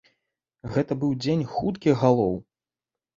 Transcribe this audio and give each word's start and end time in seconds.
Гэта 0.77 0.95
быў 1.03 1.11
дзень 1.25 1.43
хуткіх 1.57 1.93
галоў. 2.05 2.33